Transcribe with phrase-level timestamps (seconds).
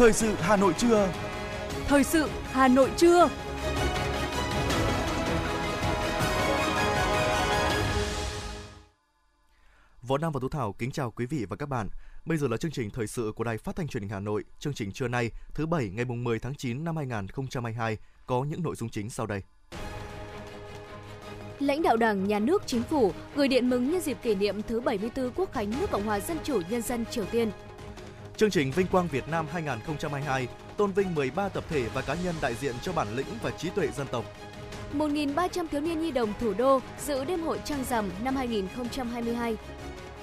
[0.00, 1.12] Thời sự Hà Nội trưa.
[1.86, 3.28] Thời sự Hà Nội trưa.
[10.02, 11.88] Võ Nam và Tú Thảo kính chào quý vị và các bạn.
[12.24, 14.44] Bây giờ là chương trình thời sự của Đài Phát thanh Truyền hình Hà Nội.
[14.58, 18.62] Chương trình trưa nay, thứ bảy ngày mùng 10 tháng 9 năm 2022 có những
[18.62, 19.42] nội dung chính sau đây.
[21.58, 24.80] Lãnh đạo Đảng, Nhà nước, Chính phủ gửi điện mừng nhân dịp kỷ niệm thứ
[24.80, 27.50] 74 Quốc khánh nước Cộng hòa Dân chủ Nhân dân Triều Tiên.
[28.40, 32.34] Chương trình Vinh quang Việt Nam 2022 tôn vinh 13 tập thể và cá nhân
[32.42, 34.24] đại diện cho bản lĩnh và trí tuệ dân tộc.
[34.94, 39.56] 1.300 thiếu niên nhi đồng thủ đô dự đêm hội trăng rằm năm 2022.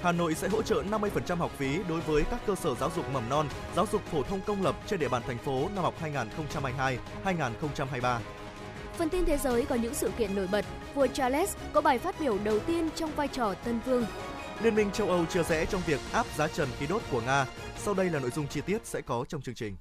[0.02, 3.04] Hà Nội sẽ hỗ trợ 50% học phí đối với các cơ sở giáo dục
[3.12, 5.94] mầm non, giáo dục phổ thông công lập trên địa bàn thành phố năm học
[7.24, 8.18] 2022-2023.
[8.96, 10.64] Phần tin thế giới có những sự kiện nổi bật.
[10.94, 14.06] Vua Charles có bài phát biểu đầu tiên trong vai trò Tân Vương.
[14.62, 17.46] Liên minh châu Âu chia rẽ trong việc áp giá trần khí đốt của Nga.
[17.76, 19.76] Sau đây là nội dung chi tiết sẽ có trong chương trình.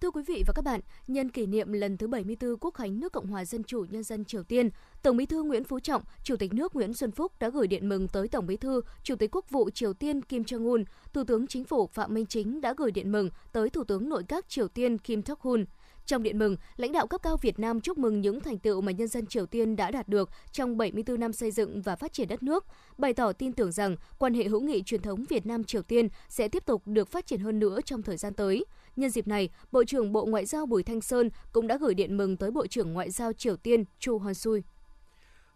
[0.00, 3.12] Thưa quý vị và các bạn, nhân kỷ niệm lần thứ 74 Quốc khánh nước
[3.12, 4.70] Cộng hòa Dân chủ Nhân dân Triều Tiên,
[5.02, 7.88] Tổng Bí thư Nguyễn Phú Trọng, Chủ tịch nước Nguyễn Xuân Phúc đã gửi điện
[7.88, 10.84] mừng tới Tổng Bí thư, Chủ tịch Quốc vụ Triều Tiên Kim Jong Un.
[11.12, 14.22] Thủ tướng Chính phủ Phạm Minh Chính đã gửi điện mừng tới Thủ tướng Nội
[14.28, 15.64] các Triều Tiên Kim Thok Hun.
[16.10, 18.92] Trong điện mừng, lãnh đạo cấp cao Việt Nam chúc mừng những thành tựu mà
[18.92, 22.28] nhân dân Triều Tiên đã đạt được trong 74 năm xây dựng và phát triển
[22.28, 22.64] đất nước,
[22.98, 26.08] bày tỏ tin tưởng rằng quan hệ hữu nghị truyền thống Việt Nam Triều Tiên
[26.28, 28.64] sẽ tiếp tục được phát triển hơn nữa trong thời gian tới.
[28.96, 32.16] Nhân dịp này, Bộ trưởng Bộ Ngoại giao Bùi Thanh Sơn cũng đã gửi điện
[32.16, 34.62] mừng tới Bộ trưởng Ngoại giao Triều Tiên Chu Hon Sui.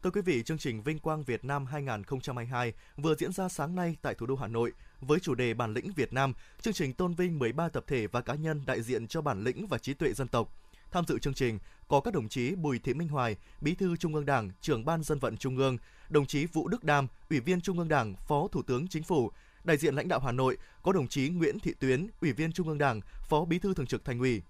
[0.03, 3.97] Thưa quý vị, chương trình Vinh quang Việt Nam 2022 vừa diễn ra sáng nay
[4.03, 4.73] tại thủ đô Hà Nội
[5.05, 6.33] với chủ đề Bản lĩnh Việt Nam.
[6.63, 9.67] Chương trình tôn vinh 13 tập thể và cá nhân đại diện cho bản lĩnh
[9.67, 10.53] và trí tuệ dân tộc.
[10.91, 14.15] Tham dự chương trình có các đồng chí Bùi Thị Minh Hoài, Bí thư Trung
[14.15, 15.77] ương Đảng, trưởng ban dân vận Trung ương,
[16.09, 19.31] đồng chí Vũ Đức Đam, Ủy viên Trung ương Đảng, Phó Thủ tướng Chính phủ,
[19.65, 22.69] đại diện lãnh đạo Hà Nội có đồng chí Nguyễn Thị Tuyến, Ủy viên Trung
[22.69, 24.43] ương Đảng, Phó Bí thư Thường trực Thành ủy.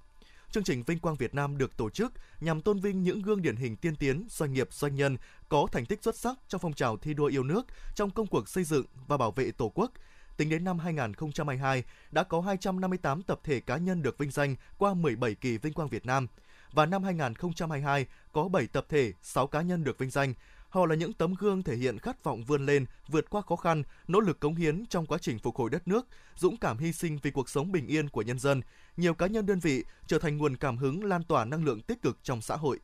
[0.50, 3.56] Chương trình Vinh quang Việt Nam được tổ chức nhằm tôn vinh những gương điển
[3.56, 5.16] hình tiên tiến, doanh nghiệp, doanh nhân
[5.48, 8.48] có thành tích xuất sắc trong phong trào thi đua yêu nước trong công cuộc
[8.48, 9.93] xây dựng và bảo vệ Tổ quốc.
[10.37, 14.95] Tính đến năm 2022, đã có 258 tập thể cá nhân được vinh danh qua
[14.95, 16.27] 17 kỳ Vinh quang Việt Nam.
[16.72, 20.34] Và năm 2022, có 7 tập thể, 6 cá nhân được vinh danh,
[20.75, 23.83] Họ là những tấm gương thể hiện khát vọng vươn lên, vượt qua khó khăn,
[24.09, 26.06] nỗ lực cống hiến trong quá trình phục hồi đất nước,
[26.37, 28.62] dũng cảm hy sinh vì cuộc sống bình yên của nhân dân.
[28.97, 32.03] Nhiều cá nhân đơn vị trở thành nguồn cảm hứng lan tỏa năng lượng tích
[32.03, 32.81] cực trong xã hội.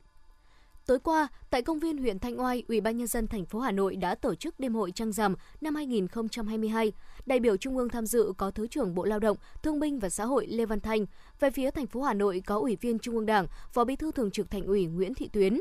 [0.87, 3.73] Tối qua, tại công viên huyện Thanh Oai, Ủy ban nhân dân thành phố Hà
[3.73, 6.93] Nội đã tổ chức đêm hội trăng rằm năm 2022.
[7.27, 10.09] Đại biểu Trung ương tham dự có Thứ trưởng Bộ Lao động, Thương binh và
[10.09, 11.07] Xã hội Lê Văn Thanh.
[11.41, 14.13] Về phía thành phố Hà Nội có Ủy viên Trung ương Đảng, Phó Bí thư
[14.13, 15.61] Thường trực Thành ủy Nguyễn Thị Tuyến.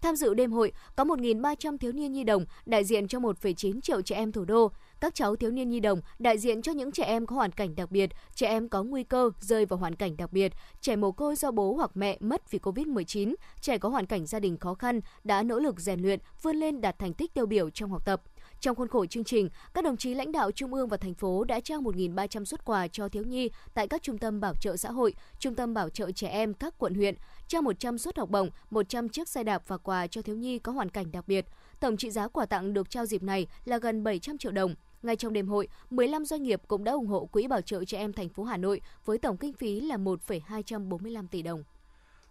[0.00, 4.02] Tham dự đêm hội có 1.300 thiếu niên nhi đồng đại diện cho 1,9 triệu
[4.02, 4.72] trẻ em thủ đô.
[5.00, 7.76] Các cháu thiếu niên nhi đồng đại diện cho những trẻ em có hoàn cảnh
[7.76, 11.12] đặc biệt, trẻ em có nguy cơ rơi vào hoàn cảnh đặc biệt, trẻ mồ
[11.12, 14.74] côi do bố hoặc mẹ mất vì Covid-19, trẻ có hoàn cảnh gia đình khó
[14.74, 18.04] khăn đã nỗ lực rèn luyện, vươn lên đạt thành tích tiêu biểu trong học
[18.04, 18.22] tập.
[18.60, 21.44] Trong khuôn khổ chương trình, các đồng chí lãnh đạo trung ương và thành phố
[21.44, 24.90] đã trao 1.300 xuất quà cho thiếu nhi tại các trung tâm bảo trợ xã
[24.90, 27.14] hội, trung tâm bảo trợ trẻ em các quận huyện,
[27.48, 30.72] trao 100 suất học bổng, 100 chiếc xe đạp và quà cho thiếu nhi có
[30.72, 31.46] hoàn cảnh đặc biệt.
[31.80, 34.74] Tổng trị giá quà tặng được trao dịp này là gần 700 triệu đồng.
[35.02, 37.98] Ngay trong đêm hội, 15 doanh nghiệp cũng đã ủng hộ Quỹ Bảo trợ Trẻ
[37.98, 41.62] Em thành phố Hà Nội với tổng kinh phí là 1,245 tỷ đồng.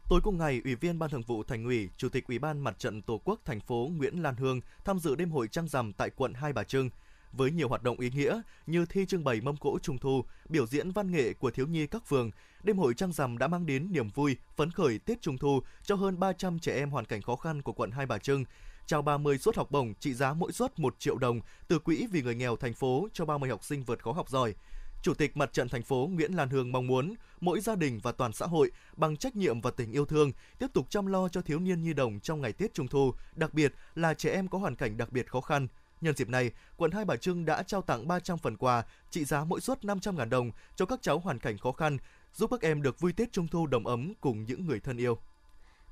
[0.10, 2.80] Tối cùng ngày, Ủy viên Ban Thường vụ Thành ủy, Chủ tịch Ủy ban Mặt
[2.80, 6.10] trận Tổ quốc thành phố Nguyễn Lan Hương tham dự đêm hội trăng rằm tại
[6.10, 6.90] quận Hai Bà Trưng
[7.32, 10.68] với nhiều hoạt động ý nghĩa như thi trưng bày mâm cỗ trung thu, biểu
[10.68, 12.32] diễn văn nghệ của thiếu nhi các phường.
[12.64, 15.96] Đêm hội trăng rằm đã mang đến niềm vui, phấn khởi Tết Trung thu cho
[15.96, 18.46] hơn 300 trẻ em hoàn cảnh khó khăn của quận Hai Bà Trưng,
[18.88, 22.22] trao 30 suất học bổng trị giá mỗi suất 1 triệu đồng từ quỹ vì
[22.22, 24.56] người nghèo thành phố cho 30 học sinh vượt khó học giỏi.
[25.04, 28.12] Chủ tịch Mặt trận thành phố Nguyễn Lan Hương mong muốn mỗi gia đình và
[28.12, 31.42] toàn xã hội bằng trách nhiệm và tình yêu thương tiếp tục chăm lo cho
[31.42, 34.58] thiếu niên nhi đồng trong ngày Tết Trung thu, đặc biệt là trẻ em có
[34.58, 35.68] hoàn cảnh đặc biệt khó khăn.
[36.02, 39.44] Nhân dịp này, quận Hai Bà Trưng đã trao tặng 300 phần quà trị giá
[39.44, 41.98] mỗi suất 500.000 đồng cho các cháu hoàn cảnh khó khăn,
[42.34, 45.18] giúp các em được vui Tết Trung thu đầm ấm cùng những người thân yêu.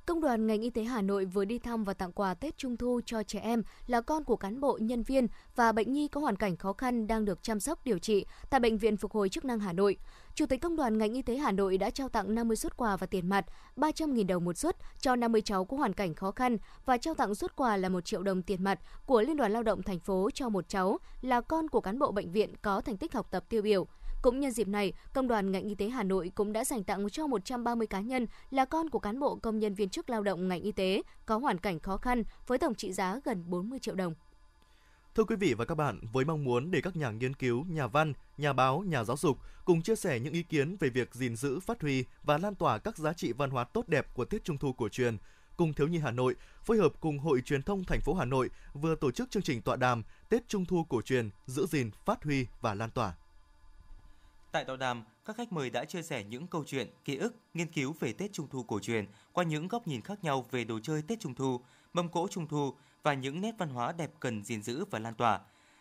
[0.07, 2.78] Công đoàn ngành y tế Hà Nội vừa đi thăm và tặng quà Tết Trung
[2.78, 6.22] thu cho trẻ em là con của cán bộ, nhân viên và bệnh nhi có
[6.22, 9.30] hoàn cảnh khó khăn đang được chăm sóc điều trị tại Bệnh viện Phục hồi
[9.30, 9.98] chức năng Hà Nội.
[10.36, 12.98] Chủ tịch Công đoàn ngành y tế Hà Nội đã trao tặng 50 suất quà
[12.98, 13.46] và tiền mặt,
[13.78, 17.36] 300.000 đồng một suất cho 50 cháu có hoàn cảnh khó khăn và trao tặng
[17.36, 20.30] suất quà là 1 triệu đồng tiền mặt của Liên đoàn Lao động thành phố
[20.34, 23.46] cho một cháu là con của cán bộ bệnh viện có thành tích học tập
[23.50, 23.88] tiêu biểu.
[24.25, 27.10] Cũng nhân dịp này, Công đoàn ngành y tế Hà Nội cũng đã dành tặng
[27.10, 30.48] cho 130 cá nhân là con của cán bộ công nhân viên chức lao động
[30.48, 33.95] ngành y tế có hoàn cảnh khó khăn với tổng trị giá gần 40 triệu
[33.95, 34.13] đồng.
[35.16, 37.88] Thưa quý vị và các bạn, với mong muốn để các nhà nghiên cứu, nhà
[37.88, 41.36] văn, nhà báo, nhà giáo dục cùng chia sẻ những ý kiến về việc gìn
[41.36, 44.44] giữ, phát huy và lan tỏa các giá trị văn hóa tốt đẹp của Tết
[44.44, 45.18] Trung thu cổ truyền,
[45.57, 48.50] cùng Thiếu nhi Hà Nội phối hợp cùng Hội Truyền thông thành phố Hà Nội
[48.74, 52.24] vừa tổ chức chương trình tọa đàm Tết Trung thu cổ truyền, giữ gìn, phát
[52.24, 53.13] huy và lan tỏa.
[54.56, 57.68] Tại tọa đàm, các khách mời đã chia sẻ những câu chuyện, ký ức, nghiên
[57.68, 60.80] cứu về Tết Trung thu cổ truyền qua những góc nhìn khác nhau về đồ
[60.84, 61.62] chơi Tết Trung thu,
[61.94, 62.74] mâm cỗ Trung thu
[63.04, 65.40] và những nét văn hóa đẹp cần gìn giữ và lan tỏa.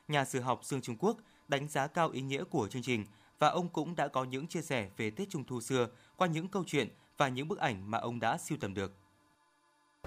[0.08, 1.16] Nhà sử học Dương Trung Quốc
[1.48, 3.04] đánh giá cao ý nghĩa của chương trình
[3.38, 6.48] và ông cũng đã có những chia sẻ về Tết Trung thu xưa qua những
[6.48, 8.92] câu chuyện và những bức ảnh mà ông đã siêu tầm được.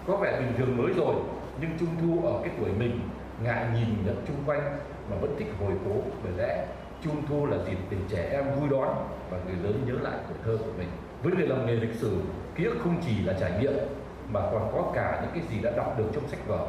[0.06, 1.16] Có vẻ bình thường mới rồi,
[1.60, 3.00] nhưng Trung thu ở cái tuổi mình
[3.42, 4.78] ngại nhìn nhận chung quanh
[5.10, 6.68] mà vẫn thích hồi cố bởi lẽ
[7.02, 8.88] Trung thu là dịp để trẻ em vui đón
[9.30, 10.88] và người lớn nhớ lại tuổi thơ của mình.
[11.22, 12.20] Với người làm nghề lịch sử,
[12.54, 13.72] ký ức không chỉ là trải nghiệm
[14.32, 16.66] mà còn có cả những cái gì đã đọc được trong sách vở.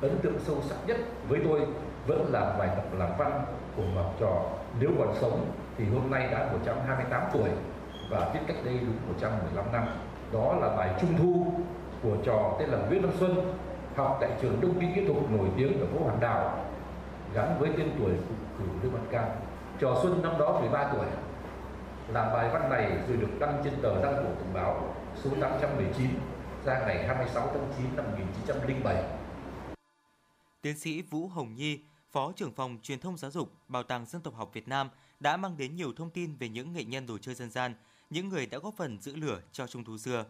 [0.00, 0.96] Ấn tượng sâu sắc nhất
[1.28, 1.60] với tôi
[2.06, 3.44] vẫn là bài tập làm văn
[3.76, 4.42] của học trò
[4.80, 5.46] nếu còn sống
[5.78, 7.48] thì hôm nay đã 128 tuổi
[8.10, 9.84] và viết cách đây đúng 115 năm.
[10.32, 11.46] Đó là bài Trung thu
[12.02, 13.54] của trò tên là Nguyễn Văn Xuân
[13.96, 16.58] học tại trường Đông Kinh Kỹ thuật nổi tiếng ở phố Hoàn Đào
[17.34, 19.30] gắn với tên tuổi của cử Lương Văn Can.
[19.80, 21.06] Trò Xuân năm đó 13 tuổi
[22.12, 26.10] làm bài văn này rồi được đăng trên tờ đăng của Tình báo số 819
[26.64, 29.04] ra ngày 26 tháng 9 năm 1907.
[30.62, 31.80] Tiến sĩ Vũ Hồng Nhi,
[32.10, 34.88] Phó trưởng phòng truyền thông giáo dục, Bảo tàng Dân tộc học Việt Nam
[35.20, 37.74] đã mang đến nhiều thông tin về những nghệ nhân đồ chơi dân gian,
[38.10, 40.24] những người đã góp phần giữ lửa cho Trung thu xưa.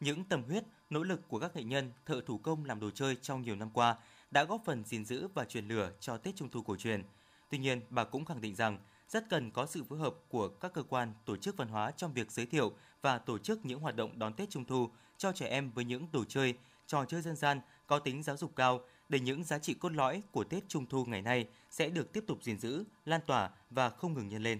[0.00, 3.16] Những tâm huyết, nỗ lực của các nghệ nhân, thợ thủ công làm đồ chơi
[3.16, 3.96] trong nhiều năm qua
[4.30, 7.02] đã góp phần gìn giữ và truyền lửa cho Tết Trung thu cổ truyền.
[7.50, 8.78] Tuy nhiên, bà cũng khẳng định rằng
[9.08, 12.12] rất cần có sự phối hợp của các cơ quan, tổ chức văn hóa trong
[12.12, 12.72] việc giới thiệu
[13.02, 16.06] và tổ chức những hoạt động đón Tết Trung thu cho trẻ em với những
[16.12, 16.54] đồ chơi,
[16.86, 20.22] trò chơi dân gian có tính giáo dục cao để những giá trị cốt lõi
[20.32, 23.90] của Tết Trung thu ngày nay sẽ được tiếp tục gìn giữ, lan tỏa và
[23.90, 24.58] không ngừng nhân lên.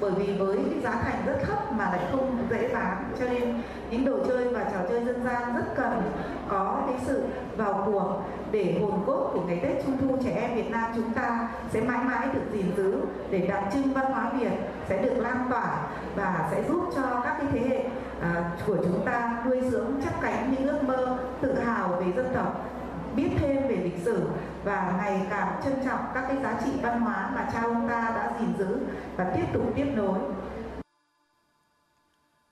[0.00, 3.62] Bởi vì với cái giá thành rất thấp mà lại không dễ bán cho nên
[3.90, 6.12] những đồ chơi và trò chơi dân gian rất cần
[6.48, 7.24] có cái sự
[7.56, 8.22] vào cuộc
[8.52, 11.80] để hồn cốt của ngày Tết Trung thu trẻ em Việt Nam chúng ta sẽ
[11.80, 13.00] mãi mãi được gìn giữ
[13.30, 14.52] để đặc trưng văn hóa Việt
[14.88, 17.84] sẽ được lan tỏa và sẽ giúp cho các cái thế hệ
[18.20, 22.34] à, của chúng ta nuôi dưỡng chắc cánh những ước mơ tự hào về dân
[22.34, 22.70] tộc
[23.16, 24.28] biết thêm về lịch sử
[24.64, 28.12] và ngày càng trân trọng các cái giá trị văn hóa mà cha ông ta
[28.16, 28.78] đã gìn giữ
[29.16, 30.18] và tiếp tục tiếp nối.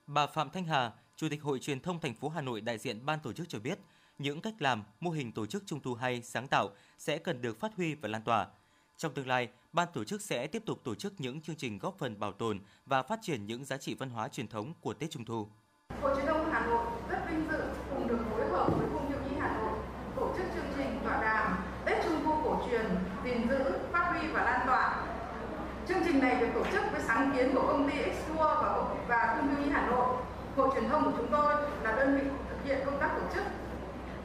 [0.07, 3.05] Bà Phạm Thanh Hà, Chủ tịch Hội Truyền thông thành phố Hà Nội đại diện
[3.05, 3.79] ban tổ chức cho biết,
[4.17, 7.59] những cách làm, mô hình tổ chức trung thu hay, sáng tạo sẽ cần được
[7.59, 8.47] phát huy và lan tỏa.
[8.97, 11.95] Trong tương lai, ban tổ chức sẽ tiếp tục tổ chức những chương trình góp
[11.97, 15.11] phần bảo tồn và phát triển những giá trị văn hóa truyền thống của Tết
[15.11, 15.47] Trung thu.
[16.01, 19.19] Hội Truyền thông Hà Nội rất vinh dự cùng được phối hợp với Cung thiếu
[19.29, 19.79] nhi Hà Nội
[20.15, 22.85] tổ chức chương trình tọa đàm Tết Trung thu cổ truyền,
[23.25, 25.05] gìn giữ, phát huy và lan tỏa.
[25.87, 29.37] Chương trình này được tổ chức với sáng kiến của công ty Xua và và
[29.37, 30.23] Cung thiếu nhi Hà Nội.
[30.55, 33.43] Hội truyền thông của chúng tôi là đơn vị thực hiện công tác tổ chức.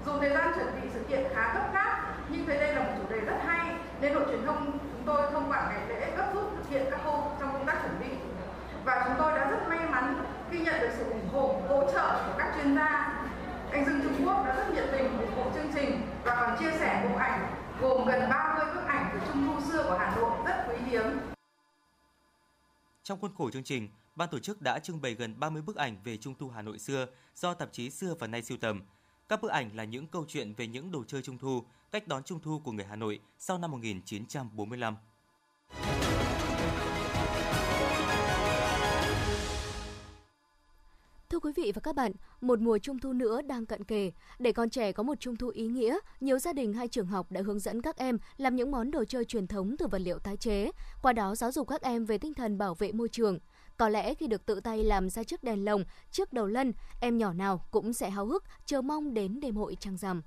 [0.09, 2.93] Dù thời gian chuẩn bị sự kiện khá gấp gáp, nhưng thấy đây là một
[2.99, 6.31] chủ đề rất hay, nên hội truyền thông chúng tôi thông qua ngày lễ gấp
[6.35, 8.17] rút thực hiện các khâu trong công tác chuẩn bị.
[8.85, 12.23] Và chúng tôi đã rất may mắn khi nhận được sự ủng hộ, hỗ trợ
[12.27, 13.21] của các chuyên gia
[13.73, 16.79] anh Dương Trung Quốc đã rất nhiệt tình ủng hộ chương trình và còn chia
[16.79, 20.31] sẻ bộ ảnh gồm gần 30 bức ảnh từ Trung thu xưa của Hà Nội
[20.47, 21.19] rất quý hiếm.
[23.03, 25.97] Trong khuôn khổ chương trình, ban tổ chức đã trưng bày gần 30 bức ảnh
[26.05, 28.83] về Trung thu Hà Nội xưa do tạp chí Xưa và Nay siêu tầm.
[29.29, 32.23] Các bức ảnh là những câu chuyện về những đồ chơi Trung thu, cách đón
[32.23, 34.97] Trung thu của người Hà Nội sau năm 1945.
[41.31, 44.13] Thưa quý vị và các bạn, một mùa trung thu nữa đang cận kề.
[44.39, 47.33] Để con trẻ có một trung thu ý nghĩa, nhiều gia đình hay trường học
[47.33, 50.19] đã hướng dẫn các em làm những món đồ chơi truyền thống từ vật liệu
[50.19, 50.71] tái chế,
[51.03, 53.39] qua đó giáo dục các em về tinh thần bảo vệ môi trường.
[53.79, 57.19] Có lẽ khi được tự tay làm ra chiếc đèn lồng, chiếc đầu lân, em
[57.19, 60.23] nhỏ nào cũng sẽ háo hức chờ mong đến đêm hội trăng rằm.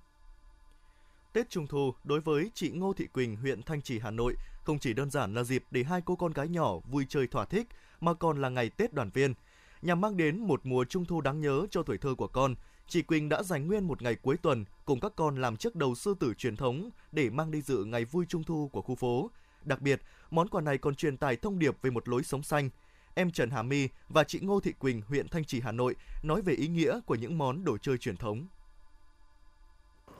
[1.33, 4.79] Tết Trung thu đối với chị Ngô Thị Quỳnh, huyện Thanh Trì, Hà Nội không
[4.79, 7.67] chỉ đơn giản là dịp để hai cô con gái nhỏ vui chơi thỏa thích
[8.01, 9.33] mà còn là ngày Tết đoàn viên–
[9.81, 12.55] Nhằm mang đến một mùa trung thu đáng nhớ cho tuổi thơ của con,
[12.87, 15.95] chị Quỳnh đã dành nguyên một ngày cuối tuần cùng các con làm chiếc đầu
[15.95, 19.29] sư tử truyền thống để mang đi dự ngày vui trung thu của khu phố.
[19.63, 22.69] Đặc biệt, món quà này còn truyền tải thông điệp về một lối sống xanh.
[23.15, 26.41] Em Trần Hà My và chị Ngô Thị Quỳnh, huyện Thanh Trì, Hà Nội nói
[26.41, 28.45] về ý nghĩa của những món đồ chơi truyền thống.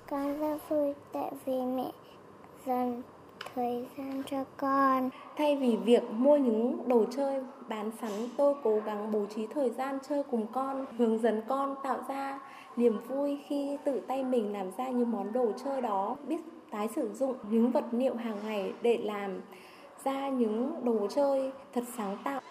[0.09, 1.91] Con rất vui tại vì mẹ
[2.65, 3.01] dành
[3.55, 5.09] thời gian cho con.
[5.37, 9.69] Thay vì việc mua những đồ chơi bán sẵn, tôi cố gắng bố trí thời
[9.69, 12.39] gian chơi cùng con, hướng dẫn con tạo ra
[12.75, 16.89] niềm vui khi tự tay mình làm ra những món đồ chơi đó, biết tái
[16.95, 19.41] sử dụng những vật liệu hàng ngày để làm
[20.03, 22.41] ra những đồ chơi thật sáng tạo.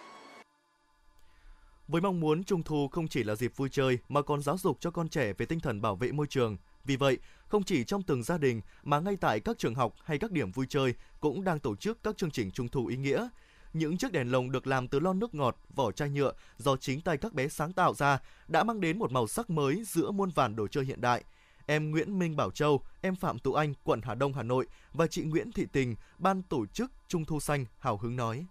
[1.91, 4.77] Với mong muốn Trung thu không chỉ là dịp vui chơi mà còn giáo dục
[4.81, 6.57] cho con trẻ về tinh thần bảo vệ môi trường.
[6.85, 7.19] Vì vậy,
[7.49, 10.51] không chỉ trong từng gia đình mà ngay tại các trường học hay các điểm
[10.51, 13.29] vui chơi cũng đang tổ chức các chương trình Trung thu ý nghĩa.
[13.73, 17.01] Những chiếc đèn lồng được làm từ lon nước ngọt, vỏ chai nhựa do chính
[17.01, 18.19] tay các bé sáng tạo ra
[18.49, 21.25] đã mang đến một màu sắc mới giữa muôn vàn đồ chơi hiện đại.
[21.67, 25.07] Em Nguyễn Minh Bảo Châu, em Phạm Tú Anh, quận Hà Đông, Hà Nội và
[25.07, 28.47] chị Nguyễn Thị Tình, ban tổ chức Trung thu xanh hào hứng nói.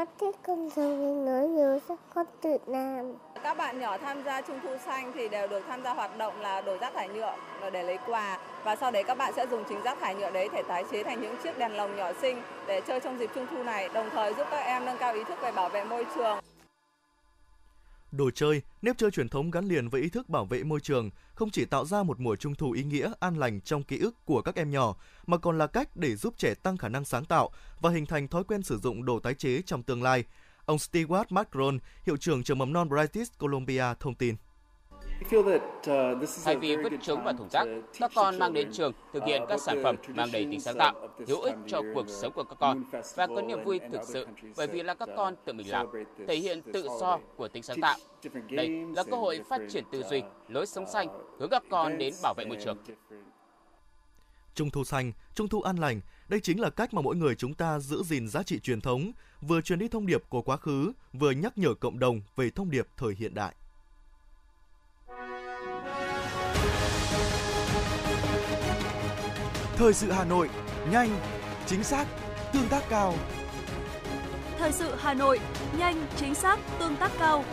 [0.00, 0.08] Con.
[0.20, 3.12] thích công dân viên nói nhiều rất con tự làm.
[3.42, 6.40] Các bạn nhỏ tham gia Trung thu xanh thì đều được tham gia hoạt động
[6.40, 7.34] là đổi rác thải nhựa
[7.72, 10.48] để lấy quà và sau đấy các bạn sẽ dùng chính rác thải nhựa đấy
[10.52, 13.46] để tái chế thành những chiếc đèn lồng nhỏ xinh để chơi trong dịp Trung
[13.50, 16.06] thu này, đồng thời giúp các em nâng cao ý thức về bảo vệ môi
[16.14, 16.39] trường.
[18.12, 21.10] Đồ chơi, nếp chơi truyền thống gắn liền với ý thức bảo vệ môi trường
[21.34, 24.24] không chỉ tạo ra một mùa trung thu ý nghĩa an lành trong ký ức
[24.24, 27.24] của các em nhỏ, mà còn là cách để giúp trẻ tăng khả năng sáng
[27.24, 27.50] tạo
[27.80, 30.24] và hình thành thói quen sử dụng đồ tái chế trong tương lai.
[30.64, 34.36] Ông Stewart Macron, hiệu trưởng trường mầm non British Columbia thông tin.
[36.44, 37.66] Thay vì vứt chúng vào thùng rác,
[37.98, 41.08] các con mang đến trường thực hiện các sản phẩm mang đầy tính sáng tạo,
[41.28, 42.84] hữu ích cho cuộc sống của các con
[43.14, 45.86] và có niềm vui thực sự bởi vì là các con tự mình làm,
[46.28, 47.98] thể hiện tự do của tính sáng tạo.
[48.50, 51.08] Đây là cơ hội phát triển tư duy, lối sống xanh,
[51.38, 52.76] hướng các con đến bảo vệ môi trường.
[54.54, 57.54] Trung thu xanh, trung thu an lành, đây chính là cách mà mỗi người chúng
[57.54, 60.92] ta giữ gìn giá trị truyền thống, vừa truyền đi thông điệp của quá khứ,
[61.12, 63.54] vừa nhắc nhở cộng đồng về thông điệp thời hiện đại.
[69.80, 70.48] Thời sự Hà Nội,
[70.90, 71.20] nhanh,
[71.66, 72.06] chính xác,
[72.52, 73.14] tương tác cao.
[74.58, 75.40] Thời sự Hà Nội,
[75.78, 77.44] nhanh, chính xác, tương tác cao.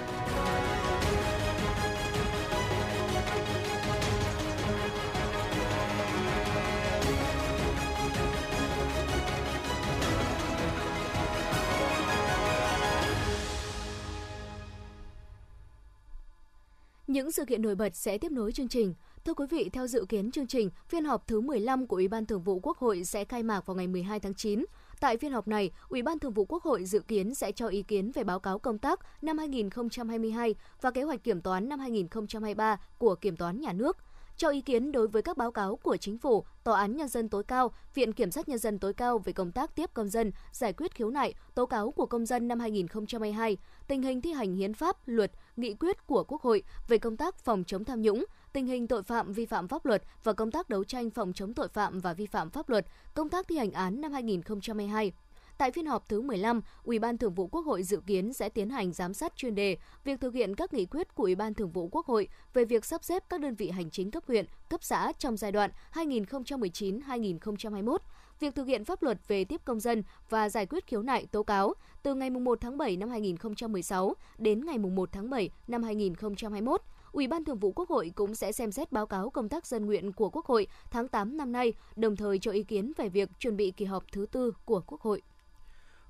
[17.07, 18.93] Những sự kiện nổi bật sẽ tiếp nối chương trình.
[19.27, 22.25] Thưa quý vị, theo dự kiến chương trình, phiên họp thứ 15 của Ủy ban
[22.25, 24.65] Thường vụ Quốc hội sẽ khai mạc vào ngày 12 tháng 9.
[24.99, 27.83] Tại phiên họp này, Ủy ban Thường vụ Quốc hội dự kiến sẽ cho ý
[27.83, 32.79] kiến về báo cáo công tác năm 2022 và kế hoạch kiểm toán năm 2023
[32.97, 33.97] của Kiểm toán Nhà nước
[34.37, 37.29] cho ý kiến đối với các báo cáo của Chính phủ, Tòa án Nhân dân
[37.29, 40.31] tối cao, Viện Kiểm sát Nhân dân tối cao về công tác tiếp công dân,
[40.51, 43.57] giải quyết khiếu nại, tố cáo của công dân năm 2022,
[43.87, 47.35] tình hình thi hành hiến pháp, luật, nghị quyết của Quốc hội về công tác
[47.39, 50.69] phòng chống tham nhũng, tình hình tội phạm vi phạm pháp luật và công tác
[50.69, 53.71] đấu tranh phòng chống tội phạm và vi phạm pháp luật, công tác thi hành
[53.71, 55.11] án năm 2022.
[55.57, 58.69] Tại phiên họp thứ 15, Ủy ban Thường vụ Quốc hội dự kiến sẽ tiến
[58.69, 61.71] hành giám sát chuyên đề việc thực hiện các nghị quyết của Ủy ban Thường
[61.71, 64.83] vụ Quốc hội về việc sắp xếp các đơn vị hành chính cấp huyện, cấp
[64.83, 67.97] xã trong giai đoạn 2019-2021,
[68.39, 71.43] việc thực hiện pháp luật về tiếp công dân và giải quyết khiếu nại tố
[71.43, 71.73] cáo
[72.03, 76.81] từ ngày 1 tháng 7 năm 2016 đến ngày 1 tháng 7 năm 2021.
[77.17, 79.85] Ủy ban Thường vụ Quốc hội cũng sẽ xem xét báo cáo công tác dân
[79.85, 83.29] nguyện của Quốc hội tháng 8 năm nay, đồng thời cho ý kiến về việc
[83.39, 85.21] chuẩn bị kỳ họp thứ tư của Quốc hội.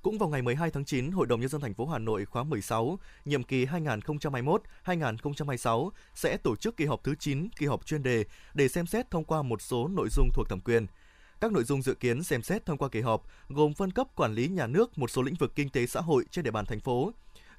[0.01, 2.43] Cũng vào ngày 12 tháng 9, Hội đồng nhân dân thành phố Hà Nội khóa
[2.43, 8.25] 16, nhiệm kỳ 2021-2026 sẽ tổ chức kỳ họp thứ 9, kỳ họp chuyên đề
[8.53, 10.87] để xem xét thông qua một số nội dung thuộc thẩm quyền.
[11.41, 14.33] Các nội dung dự kiến xem xét thông qua kỳ họp gồm phân cấp quản
[14.33, 16.79] lý nhà nước một số lĩnh vực kinh tế xã hội trên địa bàn thành
[16.79, 17.11] phố,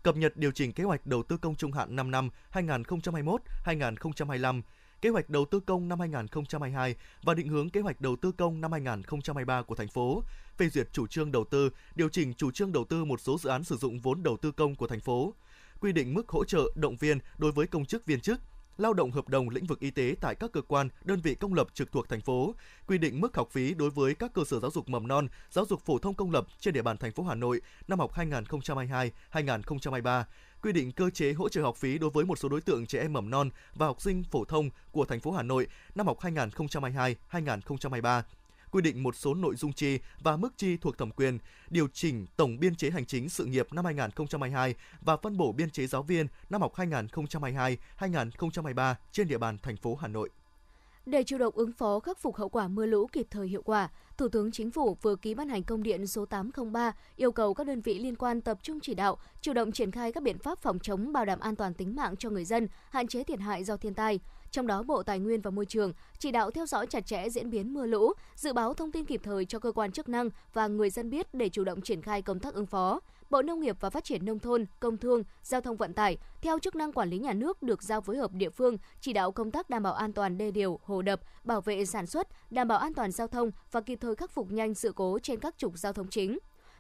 [0.03, 4.63] cập nhật điều chỉnh kế hoạch đầu tư công trung hạn 5 năm 2021-2025,
[5.01, 8.61] kế hoạch đầu tư công năm 2022 và định hướng kế hoạch đầu tư công
[8.61, 10.23] năm 2023 của thành phố,
[10.57, 13.51] phê duyệt chủ trương đầu tư, điều chỉnh chủ trương đầu tư một số dự
[13.51, 15.35] án sử dụng vốn đầu tư công của thành phố,
[15.81, 18.41] quy định mức hỗ trợ động viên đối với công chức viên chức,
[18.79, 21.55] lao động hợp đồng lĩnh vực y tế tại các cơ quan, đơn vị công
[21.55, 22.55] lập trực thuộc thành phố,
[22.87, 25.65] quy định mức học phí đối với các cơ sở giáo dục mầm non, giáo
[25.65, 28.13] dục phổ thông công lập trên địa bàn thành phố Hà Nội năm học
[29.33, 30.25] 2022-2023,
[30.63, 33.01] quy định cơ chế hỗ trợ học phí đối với một số đối tượng trẻ
[33.01, 36.19] em mầm non và học sinh phổ thông của thành phố Hà Nội năm học
[36.21, 38.23] 2022-2023
[38.71, 41.39] quy định một số nội dung chi và mức chi thuộc thẩm quyền,
[41.71, 45.71] điều chỉnh tổng biên chế hành chính sự nghiệp năm 2022 và phân bổ biên
[45.71, 50.31] chế giáo viên năm học 2022-2023 trên địa bàn thành phố Hà Nội.
[51.07, 53.89] Để chủ động ứng phó khắc phục hậu quả mưa lũ kịp thời hiệu quả,
[54.17, 57.67] Thủ tướng Chính phủ vừa ký ban hành công điện số 803 yêu cầu các
[57.67, 60.59] đơn vị liên quan tập trung chỉ đạo, chủ động triển khai các biện pháp
[60.59, 63.65] phòng chống bảo đảm an toàn tính mạng cho người dân, hạn chế thiệt hại
[63.65, 64.21] do thiên tai.
[64.51, 67.51] Trong đó, Bộ Tài nguyên và Môi trường chỉ đạo theo dõi chặt chẽ diễn
[67.51, 70.67] biến mưa lũ, dự báo thông tin kịp thời cho cơ quan chức năng và
[70.67, 73.01] người dân biết để chủ động triển khai công tác ứng phó.
[73.31, 76.59] Bộ Nông nghiệp và Phát triển Nông thôn, Công thương, Giao thông Vận tải, theo
[76.59, 79.51] chức năng quản lý nhà nước được giao phối hợp địa phương, chỉ đạo công
[79.51, 82.79] tác đảm bảo an toàn đê điều, hồ đập, bảo vệ sản xuất, đảm bảo
[82.79, 85.79] an toàn giao thông và kịp thời khắc phục nhanh sự cố trên các trục
[85.79, 86.39] giao thông chính.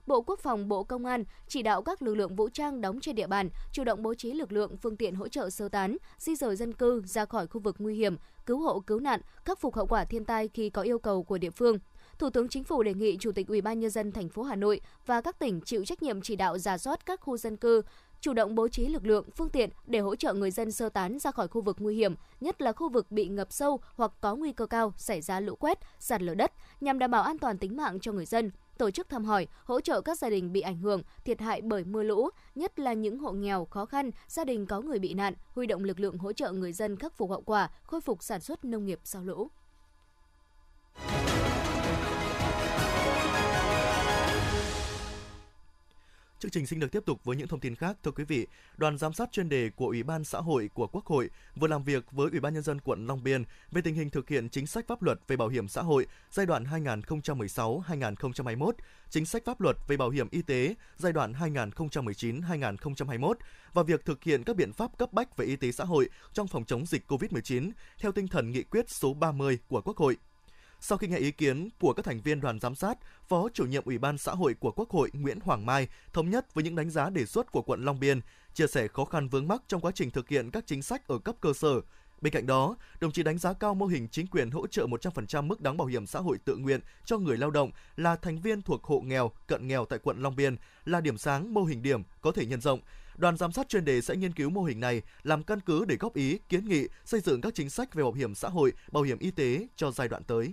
[0.08, 3.14] Bộ Quốc phòng, Bộ Công an chỉ đạo các lực lượng vũ trang đóng trên
[3.14, 6.36] địa bàn chủ động bố trí lực lượng phương tiện hỗ trợ sơ tán, di
[6.36, 9.74] rời dân cư ra khỏi khu vực nguy hiểm, cứu hộ cứu nạn, khắc phục
[9.74, 11.78] hậu quả thiên tai khi có yêu cầu của địa phương.
[12.18, 14.56] Thủ tướng Chính phủ đề nghị Chủ tịch Ủy ban nhân dân thành phố Hà
[14.56, 17.82] Nội và các tỉnh chịu trách nhiệm chỉ đạo giả soát các khu dân cư,
[18.20, 21.18] chủ động bố trí lực lượng, phương tiện để hỗ trợ người dân sơ tán
[21.18, 24.36] ra khỏi khu vực nguy hiểm, nhất là khu vực bị ngập sâu hoặc có
[24.36, 27.58] nguy cơ cao xảy ra lũ quét, sạt lở đất nhằm đảm bảo an toàn
[27.58, 30.61] tính mạng cho người dân tổ chức thăm hỏi, hỗ trợ các gia đình bị
[30.61, 34.44] ảnh hưởng, thiệt hại bởi mưa lũ, nhất là những hộ nghèo, khó khăn, gia
[34.44, 37.30] đình có người bị nạn, huy động lực lượng hỗ trợ người dân khắc phục
[37.30, 39.49] hậu quả, khôi phục sản xuất nông nghiệp sau lũ.
[46.40, 47.97] Chương trình xin được tiếp tục với những thông tin khác.
[48.02, 51.07] Thưa quý vị, đoàn giám sát chuyên đề của Ủy ban xã hội của Quốc
[51.07, 54.11] hội vừa làm việc với Ủy ban nhân dân quận Long Biên về tình hình
[54.11, 58.73] thực hiện chính sách pháp luật về bảo hiểm xã hội giai đoạn 2016-2021,
[59.11, 63.35] chính sách pháp luật về bảo hiểm y tế giai đoạn 2019-2021
[63.73, 66.49] và việc thực hiện các biện pháp cấp bách về y tế xã hội trong
[66.49, 70.16] phòng chống dịch COVID-19 theo tinh thần nghị quyết số 30 của Quốc hội.
[70.80, 73.85] Sau khi nghe ý kiến của các thành viên đoàn giám sát, Phó chủ nhiệm
[73.85, 76.90] Ủy ban xã hội của Quốc hội Nguyễn Hoàng Mai thống nhất với những đánh
[76.90, 78.20] giá đề xuất của quận Long Biên,
[78.54, 81.18] chia sẻ khó khăn vướng mắc trong quá trình thực hiện các chính sách ở
[81.18, 81.80] cấp cơ sở.
[82.20, 85.47] Bên cạnh đó, đồng chí đánh giá cao mô hình chính quyền hỗ trợ 100%
[85.47, 88.62] mức đóng bảo hiểm xã hội tự nguyện cho người lao động là thành viên
[88.62, 92.02] thuộc hộ nghèo, cận nghèo tại quận Long Biên là điểm sáng mô hình điểm
[92.20, 92.80] có thể nhân rộng.
[93.16, 95.97] Đoàn giám sát chuyên đề sẽ nghiên cứu mô hình này làm căn cứ để
[95.97, 99.02] góp ý, kiến nghị xây dựng các chính sách về bảo hiểm xã hội, bảo
[99.02, 100.52] hiểm y tế cho giai đoạn tới.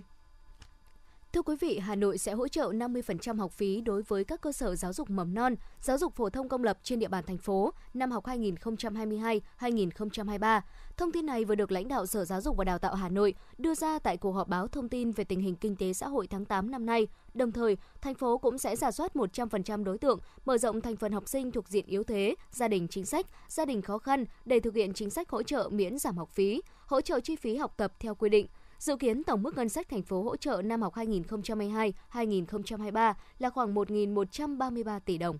[1.32, 4.52] Thưa quý vị, Hà Nội sẽ hỗ trợ 50% học phí đối với các cơ
[4.52, 7.38] sở giáo dục mầm non, giáo dục phổ thông công lập trên địa bàn thành
[7.38, 10.60] phố năm học 2022-2023.
[10.96, 13.34] Thông tin này vừa được lãnh đạo Sở Giáo dục và Đào tạo Hà Nội
[13.58, 16.26] đưa ra tại cuộc họp báo thông tin về tình hình kinh tế xã hội
[16.26, 17.06] tháng 8 năm nay.
[17.34, 21.12] Đồng thời, thành phố cũng sẽ giả soát 100% đối tượng, mở rộng thành phần
[21.12, 24.60] học sinh thuộc diện yếu thế, gia đình chính sách, gia đình khó khăn để
[24.60, 27.74] thực hiện chính sách hỗ trợ miễn giảm học phí, hỗ trợ chi phí học
[27.76, 28.46] tập theo quy định
[28.78, 33.74] Dự kiến tổng mức ngân sách thành phố hỗ trợ năm học 2022-2023 là khoảng
[33.74, 35.38] 1.133 tỷ đồng.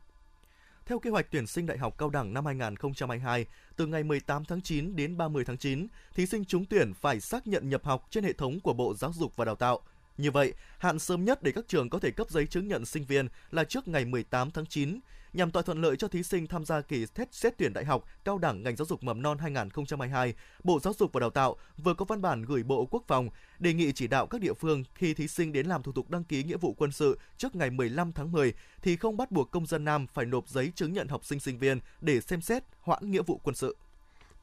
[0.87, 3.47] Theo kế hoạch tuyển sinh đại học cao đẳng năm 2022,
[3.77, 7.47] từ ngày 18 tháng 9 đến 30 tháng 9, thí sinh trúng tuyển phải xác
[7.47, 9.81] nhận nhập học trên hệ thống của Bộ Giáo dục và Đào tạo.
[10.19, 13.05] Như vậy, hạn sớm nhất để các trường có thể cấp giấy chứng nhận sinh
[13.05, 15.01] viên là trước ngày 18 tháng 9
[15.37, 18.05] nhằm tạo thuận lợi cho thí sinh tham gia kỳ xét xét tuyển đại học,
[18.25, 21.95] cao đẳng ngành giáo dục mầm non 2022, Bộ Giáo dục và Đào tạo vừa
[21.95, 25.15] có văn bản gửi Bộ Quốc phòng đề nghị chỉ đạo các địa phương khi
[25.15, 28.13] thí sinh đến làm thủ tục đăng ký nghĩa vụ quân sự trước ngày 15
[28.13, 31.25] tháng 10 thì không bắt buộc công dân nam phải nộp giấy chứng nhận học
[31.25, 33.77] sinh sinh viên để xem xét hoãn nghĩa vụ quân sự.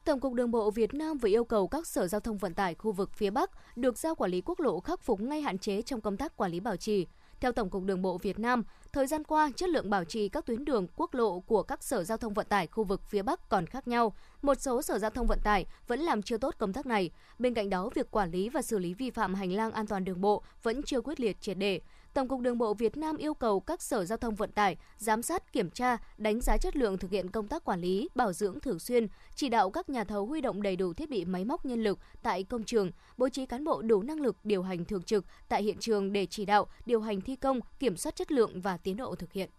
[0.04, 2.74] Tổng cục Đường bộ Việt Nam vừa yêu cầu các sở giao thông vận tải
[2.74, 5.82] khu vực phía Bắc được giao quản lý quốc lộ khắc phục ngay hạn chế
[5.82, 7.06] trong công tác quản lý bảo trì.
[7.44, 10.46] Theo Tổng cục Đường bộ Việt Nam, thời gian qua, chất lượng bảo trì các
[10.46, 13.48] tuyến đường quốc lộ của các sở giao thông vận tải khu vực phía Bắc
[13.48, 14.12] còn khác nhau.
[14.42, 17.10] Một số sở giao thông vận tải vẫn làm chưa tốt công tác này.
[17.38, 20.04] Bên cạnh đó, việc quản lý và xử lý vi phạm hành lang an toàn
[20.04, 21.80] đường bộ vẫn chưa quyết liệt triệt để.
[22.14, 25.22] Tổng cục Đường bộ Việt Nam yêu cầu các sở giao thông vận tải giám
[25.22, 28.60] sát, kiểm tra, đánh giá chất lượng thực hiện công tác quản lý, bảo dưỡng
[28.60, 31.66] thường xuyên, chỉ đạo các nhà thầu huy động đầy đủ thiết bị máy móc
[31.66, 35.02] nhân lực tại công trường, bố trí cán bộ đủ năng lực điều hành thường
[35.02, 38.60] trực tại hiện trường để chỉ đạo, điều hành thi công, kiểm soát chất lượng
[38.60, 39.50] và tiến độ thực hiện.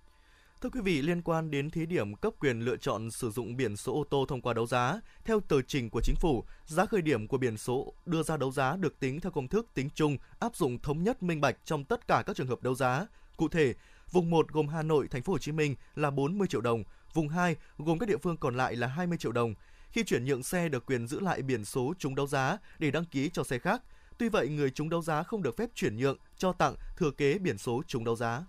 [0.66, 3.76] Thưa quý vị, liên quan đến thí điểm cấp quyền lựa chọn sử dụng biển
[3.76, 7.02] số ô tô thông qua đấu giá, theo tờ trình của chính phủ, giá khởi
[7.02, 10.18] điểm của biển số đưa ra đấu giá được tính theo công thức tính chung,
[10.40, 13.08] áp dụng thống nhất minh bạch trong tất cả các trường hợp đấu giá.
[13.38, 13.74] Cụ thể,
[14.12, 17.30] vùng 1 gồm Hà Nội, Thành phố Hồ Chí Minh là 40 triệu đồng, vùng
[17.30, 19.54] 2 gồm các địa phương còn lại là 20 triệu đồng.
[19.90, 23.06] Khi chuyển nhượng xe được quyền giữ lại biển số chúng đấu giá để đăng
[23.06, 23.82] ký cho xe khác.
[24.18, 27.38] Tuy vậy, người chúng đấu giá không được phép chuyển nhượng, cho tặng, thừa kế
[27.38, 28.44] biển số chúng đấu giá.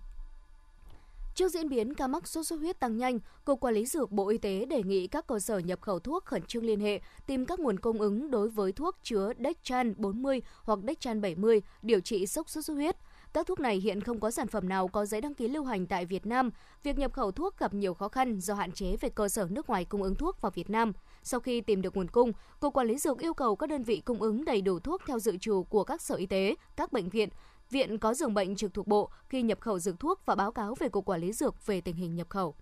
[1.37, 4.27] Trước diễn biến ca mắc sốt xuất huyết tăng nhanh, Cục Quản lý Dược Bộ
[4.27, 7.45] Y tế đề nghị các cơ sở nhập khẩu thuốc khẩn trương liên hệ, tìm
[7.45, 12.27] các nguồn cung ứng đối với thuốc chứa Dextran 40 hoặc Dextran 70 điều trị
[12.27, 12.95] sốc sốt xuất huyết.
[13.33, 15.87] Các thuốc này hiện không có sản phẩm nào có giấy đăng ký lưu hành
[15.87, 16.49] tại Việt Nam.
[16.83, 19.69] Việc nhập khẩu thuốc gặp nhiều khó khăn do hạn chế về cơ sở nước
[19.69, 20.91] ngoài cung ứng thuốc vào Việt Nam.
[21.23, 24.01] Sau khi tìm được nguồn cung, Cục Quản lý Dược yêu cầu các đơn vị
[24.05, 27.09] cung ứng đầy đủ thuốc theo dự trù của các sở y tế, các bệnh
[27.09, 27.29] viện,
[27.69, 30.75] viện có giường bệnh trực thuộc bộ khi nhập khẩu dược thuốc và báo cáo
[30.75, 32.55] về Cục Quản lý Dược về tình hình nhập khẩu.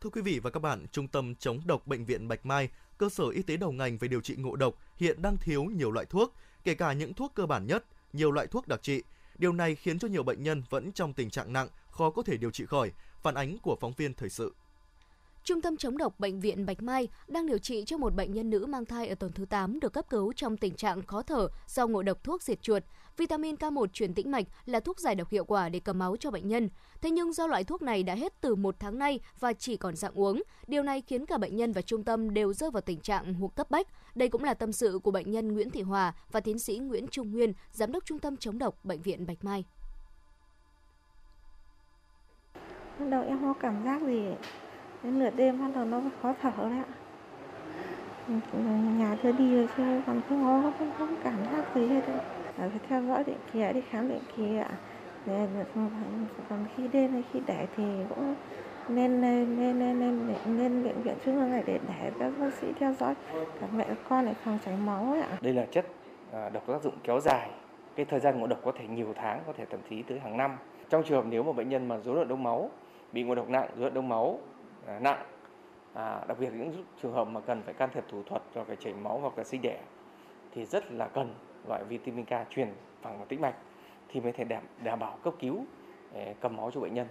[0.00, 2.68] Thưa quý vị và các bạn, Trung tâm chống độc Bệnh viện Bạch Mai,
[2.98, 5.90] cơ sở y tế đầu ngành về điều trị ngộ độc, hiện đang thiếu nhiều
[5.90, 9.02] loại thuốc, kể cả những thuốc cơ bản nhất, nhiều loại thuốc đặc trị.
[9.38, 12.36] Điều này khiến cho nhiều bệnh nhân vẫn trong tình trạng nặng, khó có thể
[12.36, 12.92] điều trị khỏi,
[13.22, 14.54] phản ánh của phóng viên thời sự.
[15.44, 18.50] Trung tâm chống độc Bệnh viện Bạch Mai đang điều trị cho một bệnh nhân
[18.50, 21.48] nữ mang thai ở tuần thứ 8 được cấp cứu trong tình trạng khó thở
[21.66, 22.82] do ngộ độc thuốc diệt chuột.
[23.16, 26.30] Vitamin K1 truyền tĩnh mạch là thuốc giải độc hiệu quả để cầm máu cho
[26.30, 26.68] bệnh nhân.
[27.00, 29.96] Thế nhưng do loại thuốc này đã hết từ một tháng nay và chỉ còn
[29.96, 33.00] dạng uống, điều này khiến cả bệnh nhân và trung tâm đều rơi vào tình
[33.00, 33.86] trạng hụt cấp bách.
[34.14, 37.06] Đây cũng là tâm sự của bệnh nhân Nguyễn Thị Hòa và tiến sĩ Nguyễn
[37.06, 39.64] Trung Nguyên, giám đốc Trung tâm chống độc Bệnh viện Bạch Mai.
[42.98, 44.22] Lúc đầu em có cảm giác gì
[45.02, 46.84] đến nửa đêm bắt đầu nó khó thở đấy ạ.
[48.98, 52.18] Nhà đưa đi rồi chứ còn không có không, không cảm giác gì hết đấy
[52.58, 54.70] ờ, phải theo dõi định kỳ đi khám định kỳ ạ.
[56.48, 58.34] Còn khi đêm hay khi đẻ thì cũng
[58.88, 62.54] nên nên nên nên nên, nên bệnh viện trung ương này để để các bác
[62.60, 63.14] sĩ theo dõi.
[63.60, 65.38] Cả mẹ con để phòng chảy máu ấy ạ.
[65.40, 65.86] Đây là chất
[66.32, 67.50] à, độc tác dụng kéo dài,
[67.96, 70.36] cái thời gian ngộ độc có thể nhiều tháng, có thể thậm chí tới hàng
[70.36, 70.56] năm.
[70.90, 72.70] Trong trường hợp nếu mà bệnh nhân mà rối loạn đông máu
[73.12, 74.38] bị ngộ độc nặng, rối loạn đông máu
[74.86, 75.26] À, nặng,
[75.94, 78.76] à, đặc biệt những trường hợp mà cần phải can thiệp thủ thuật cho cái
[78.76, 79.80] chảy máu hoặc là sinh đẻ
[80.54, 81.34] thì rất là cần
[81.68, 82.68] loại vitamin K truyền
[83.02, 83.54] thẳng vào tĩnh mạch
[84.08, 85.64] thì mới thể đảm, đảm bảo cấp cứu
[86.14, 87.06] à, cầm máu cho bệnh nhân.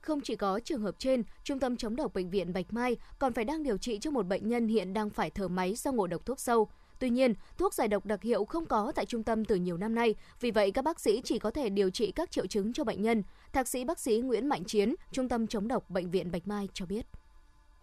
[0.00, 3.32] Không chỉ có trường hợp trên, Trung tâm chống độc Bệnh viện Bạch Mai còn
[3.32, 6.06] phải đang điều trị cho một bệnh nhân hiện đang phải thở máy do ngộ
[6.06, 6.68] độc thuốc sâu.
[7.04, 9.94] Tuy nhiên, thuốc giải độc đặc hiệu không có tại trung tâm từ nhiều năm
[9.94, 12.84] nay, vì vậy các bác sĩ chỉ có thể điều trị các triệu chứng cho
[12.84, 13.22] bệnh nhân.
[13.52, 16.68] Thạc sĩ bác sĩ Nguyễn Mạnh Chiến, Trung tâm chống độc Bệnh viện Bạch Mai
[16.72, 17.06] cho biết.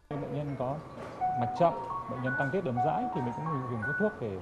[0.09, 0.75] Bệnh nhân có
[1.39, 1.73] mạch chậm,
[2.11, 4.37] bệnh nhân tăng tiết đờm dãi thì mình cũng dùng các thuốc để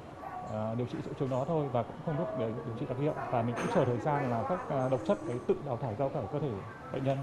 [0.50, 2.98] ờ, điều trị triệu chứng đó thôi và cũng không thuốc để điều trị đặc
[3.02, 5.78] hiệu và mình cũng chờ thời gian là các ờ, độc chất ấy tự đào
[5.82, 6.52] thải ra khỏi cơ thể
[6.94, 7.18] bệnh nhân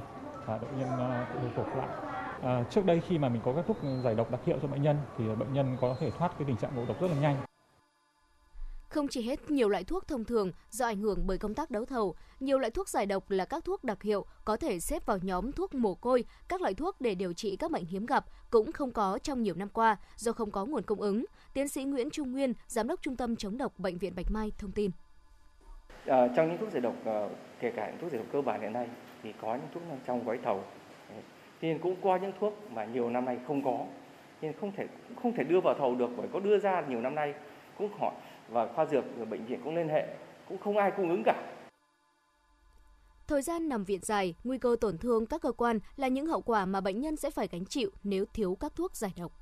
[0.46, 1.88] và bệnh nhân ờ, tự hồi phục lại.
[2.42, 4.82] À, trước đây khi mà mình có các thuốc giải độc đặc hiệu cho bệnh
[4.82, 7.36] nhân thì bệnh nhân có thể thoát cái tình trạng ngộ độc rất là nhanh.
[8.88, 11.84] Không chỉ hết nhiều loại thuốc thông thường do ảnh hưởng bởi công tác đấu
[11.84, 15.18] thầu, nhiều loại thuốc giải độc là các thuốc đặc hiệu có thể xếp vào
[15.22, 18.72] nhóm thuốc mồ côi, các loại thuốc để điều trị các bệnh hiếm gặp cũng
[18.72, 21.24] không có trong nhiều năm qua do không có nguồn cung ứng.
[21.54, 24.52] Tiến sĩ Nguyễn Trung Nguyên, giám đốc Trung tâm chống độc Bệnh viện Bạch Mai
[24.58, 24.90] thông tin.
[26.06, 27.28] À, trong những thuốc giải độc, ờ,
[27.60, 28.88] kể cả những thuốc giải độc cơ bản hiện nay
[29.22, 30.64] thì có những thuốc trong gói thầu
[31.60, 33.86] nên cũng có những thuốc mà nhiều năm nay không có,
[34.42, 34.86] nên không thể
[35.22, 37.34] không thể đưa vào thầu được bởi có đưa ra nhiều năm nay
[37.78, 38.14] cũng hỏi
[38.48, 40.06] và khoa dược và bệnh viện cũng liên hệ
[40.48, 41.52] cũng không ai cung ứng cả
[43.26, 46.40] Thời gian nằm viện dài, nguy cơ tổn thương các cơ quan là những hậu
[46.40, 49.32] quả mà bệnh nhân sẽ phải gánh chịu nếu thiếu các thuốc giải độc.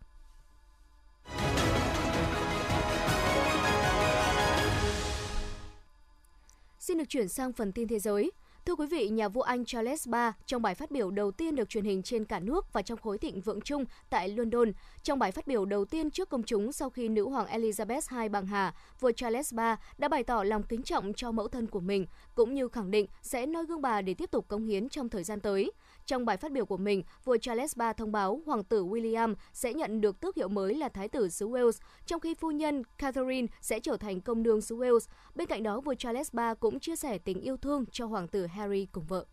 [6.79, 8.31] Xin được chuyển sang phần tin thế giới.
[8.67, 11.69] Thưa quý vị, nhà vua Anh Charles III trong bài phát biểu đầu tiên được
[11.69, 14.73] truyền hình trên cả nước và trong khối thịnh vượng chung tại London,
[15.03, 18.29] trong bài phát biểu đầu tiên trước công chúng sau khi nữ hoàng Elizabeth II
[18.29, 21.81] băng hà, vua Charles III đã bày tỏ lòng kính trọng cho mẫu thân của
[21.81, 25.09] mình, cũng như khẳng định sẽ noi gương bà để tiếp tục cống hiến trong
[25.09, 25.73] thời gian tới.
[26.07, 29.75] Trong bài phát biểu của mình, vua Charles III thông báo hoàng tử William sẽ
[29.75, 33.47] nhận được tước hiệu mới là thái tử xứ Wales, trong khi phu nhân Catherine
[33.61, 35.09] sẽ trở thành công nương xứ Wales.
[35.35, 38.47] Bên cạnh đó, vua Charles III cũng chia sẻ tình yêu thương cho hoàng tử
[38.47, 39.25] Harry cùng vợ.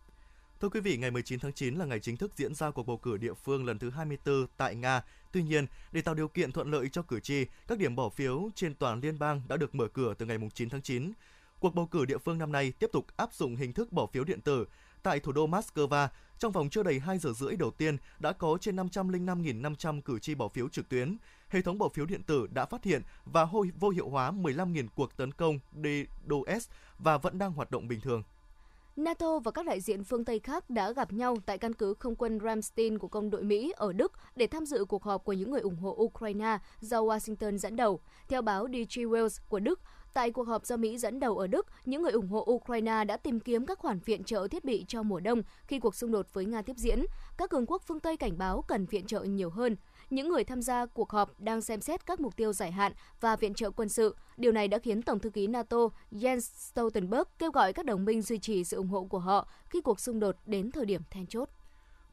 [0.62, 2.97] Thưa quý vị, ngày 19 tháng 9 là ngày chính thức diễn ra cuộc bầu
[2.97, 5.03] cử địa phương lần thứ 24 tại Nga.
[5.31, 8.49] Tuy nhiên, để tạo điều kiện thuận lợi cho cử tri, các điểm bỏ phiếu
[8.55, 11.12] trên toàn liên bang đã được mở cửa từ ngày 9 tháng 9.
[11.60, 14.23] Cuộc bầu cử địa phương năm nay tiếp tục áp dụng hình thức bỏ phiếu
[14.23, 14.65] điện tử.
[15.04, 16.08] Tại thủ đô Moscow,
[16.40, 20.36] trong vòng chưa đầy 2 giờ rưỡi đầu tiên đã có trên 505.500 cử tri
[20.36, 21.18] bỏ phiếu trực tuyến.
[21.50, 23.48] Hệ thống bỏ phiếu điện tử đã phát hiện và
[23.80, 28.24] vô hiệu hóa 15.000 cuộc tấn công DDoS và vẫn đang hoạt động bình thường.
[28.96, 32.16] NATO và các đại diện phương Tây khác đã gặp nhau tại căn cứ không
[32.16, 35.52] quân Ramstein của quân đội Mỹ ở Đức để tham dự cuộc họp của những
[35.52, 38.00] người ủng hộ Ukraine do Washington dẫn đầu.
[38.28, 39.80] Theo báo DG Wales của Đức,
[40.13, 43.17] Tại cuộc họp do Mỹ dẫn đầu ở Đức, những người ủng hộ Ukraine đã
[43.17, 46.34] tìm kiếm các khoản viện trợ thiết bị cho mùa đông khi cuộc xung đột
[46.34, 47.06] với Nga tiếp diễn.
[47.38, 49.76] Các cường quốc phương Tây cảnh báo cần viện trợ nhiều hơn.
[50.10, 53.36] Những người tham gia cuộc họp đang xem xét các mục tiêu dài hạn và
[53.36, 54.15] viện trợ quân sự.
[54.38, 55.78] Điều này đã khiến Tổng thư ký NATO
[56.12, 59.82] Jens Stoltenberg kêu gọi các đồng minh duy trì sự ủng hộ của họ khi
[59.82, 61.50] cuộc xung đột đến thời điểm then chốt.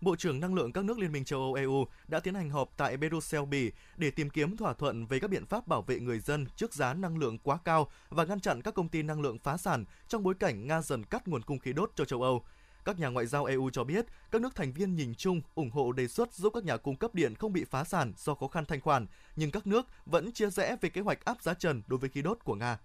[0.00, 2.70] Bộ trưởng Năng lượng các nước Liên minh châu Âu EU đã tiến hành họp
[2.76, 6.18] tại Brussels, Bỉ để tìm kiếm thỏa thuận về các biện pháp bảo vệ người
[6.18, 9.38] dân trước giá năng lượng quá cao và ngăn chặn các công ty năng lượng
[9.38, 12.44] phá sản trong bối cảnh Nga dần cắt nguồn cung khí đốt cho châu Âu.
[12.84, 15.92] Các nhà ngoại giao EU cho biết, các nước thành viên nhìn chung ủng hộ
[15.92, 18.64] đề xuất giúp các nhà cung cấp điện không bị phá sản do khó khăn
[18.64, 19.06] thanh khoản,
[19.36, 22.22] nhưng các nước vẫn chia rẽ về kế hoạch áp giá trần đối với khí
[22.22, 22.78] đốt của Nga.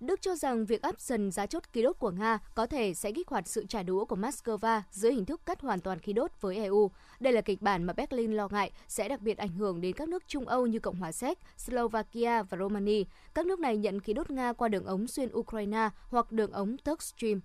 [0.00, 3.12] Đức cho rằng việc áp dần giá chốt khí đốt của Nga có thể sẽ
[3.12, 6.30] kích hoạt sự trả đũa của Moscow dưới hình thức cắt hoàn toàn khí đốt
[6.40, 6.90] với EU.
[7.20, 10.08] Đây là kịch bản mà Berlin lo ngại sẽ đặc biệt ảnh hưởng đến các
[10.08, 13.02] nước Trung Âu như Cộng hòa Séc, Slovakia và Romania.
[13.34, 16.76] Các nước này nhận khí đốt Nga qua đường ống xuyên Ukraine hoặc đường ống
[16.78, 17.40] Turk Stream.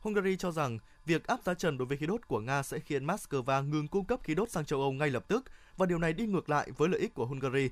[0.00, 3.06] Hungary cho rằng Việc áp giá trần đối với khí đốt của Nga sẽ khiến
[3.06, 5.44] Moscow ngừng cung cấp khí đốt sang châu Âu ngay lập tức
[5.76, 7.68] và điều này đi ngược lại với lợi ích của Hungary.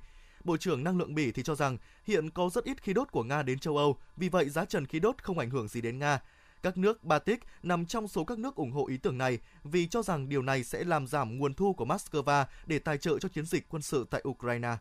[0.48, 3.22] Bộ trưởng Năng lượng Bỉ thì cho rằng hiện có rất ít khí đốt của
[3.22, 5.98] Nga đến châu Âu, vì vậy giá trần khí đốt không ảnh hưởng gì đến
[5.98, 6.20] Nga.
[6.62, 10.02] Các nước Baltic nằm trong số các nước ủng hộ ý tưởng này vì cho
[10.02, 13.46] rằng điều này sẽ làm giảm nguồn thu của Moscow để tài trợ cho chiến
[13.46, 14.76] dịch quân sự tại Ukraine.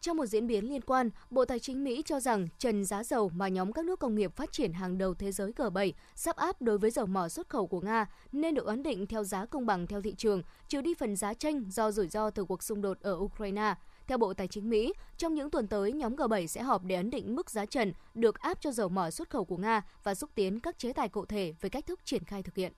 [0.00, 3.30] Trong một diễn biến liên quan, Bộ Tài chính Mỹ cho rằng trần giá dầu
[3.34, 6.62] mà nhóm các nước công nghiệp phát triển hàng đầu thế giới G7 sắp áp
[6.62, 9.66] đối với dầu mỏ xuất khẩu của Nga nên được ấn định theo giá công
[9.66, 12.82] bằng theo thị trường, trừ đi phần giá tranh do rủi ro từ cuộc xung
[12.82, 13.74] đột ở Ukraine.
[14.06, 17.10] Theo Bộ Tài chính Mỹ, trong những tuần tới, nhóm G7 sẽ họp để ấn
[17.10, 20.30] định mức giá trần được áp cho dầu mỏ xuất khẩu của Nga và xúc
[20.34, 22.72] tiến các chế tài cụ thể về cách thức triển khai thực hiện.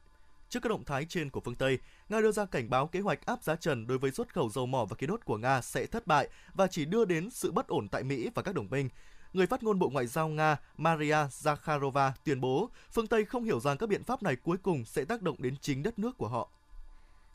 [0.49, 3.27] Trước các động thái trên của phương Tây, Nga đưa ra cảnh báo kế hoạch
[3.27, 5.87] áp giá trần đối với xuất khẩu dầu mỏ và khí đốt của Nga sẽ
[5.87, 8.89] thất bại và chỉ đưa đến sự bất ổn tại Mỹ và các đồng minh.
[9.33, 13.61] Người phát ngôn Bộ Ngoại giao Nga Maria Zakharova tuyên bố phương Tây không hiểu
[13.61, 16.29] rằng các biện pháp này cuối cùng sẽ tác động đến chính đất nước của
[16.29, 16.51] họ.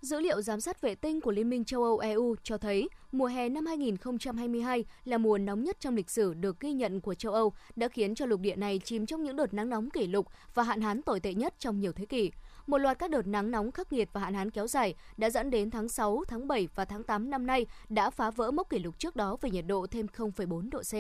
[0.02, 3.26] Dữ liệu giám sát vệ tinh của Liên minh châu Âu EU cho thấy mùa
[3.26, 7.34] hè năm 2022 là mùa nóng nhất trong lịch sử được ghi nhận của châu
[7.34, 10.28] Âu, đã khiến cho lục địa này chìm trong những đợt nắng nóng kỷ lục
[10.54, 12.32] và hạn hán tồi tệ nhất trong nhiều thế kỷ.
[12.68, 15.50] Một loạt các đợt nắng nóng khắc nghiệt và hạn hán kéo dài đã dẫn
[15.50, 18.80] đến tháng 6, tháng 7 và tháng 8 năm nay đã phá vỡ mốc kỷ
[18.80, 20.94] lục trước đó về nhiệt độ thêm 0,4 độ C.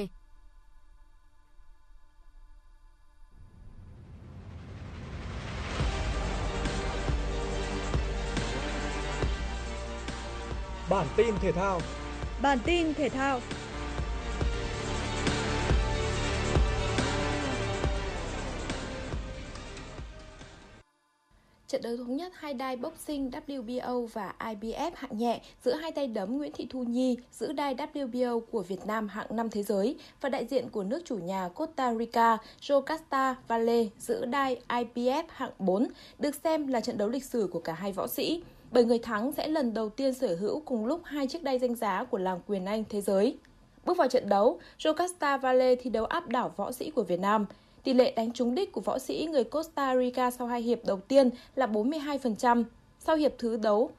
[10.91, 11.79] Bản tin thể thao.
[12.41, 13.39] Bản tin thể thao.
[21.67, 26.07] Trận đấu thống nhất hai đai boxing WBO và IBF hạng nhẹ giữa hai tay
[26.07, 29.95] đấm Nguyễn Thị Thu Nhi giữ đai WBO của Việt Nam hạng 5 thế giới
[30.21, 35.51] và đại diện của nước chủ nhà Costa Rica Jocasta Valle giữ đai IBF hạng
[35.59, 35.87] 4
[36.19, 39.31] được xem là trận đấu lịch sử của cả hai võ sĩ bởi người thắng
[39.31, 42.39] sẽ lần đầu tiên sở hữu cùng lúc hai chiếc đai danh giá của làng
[42.47, 43.37] quyền Anh thế giới.
[43.85, 47.45] Bước vào trận đấu, Jocasta Valle thi đấu áp đảo võ sĩ của Việt Nam.
[47.83, 50.99] Tỷ lệ đánh trúng đích của võ sĩ người Costa Rica sau hai hiệp đầu
[51.07, 52.63] tiên là 42%,
[52.99, 53.91] sau hiệp thứ đấu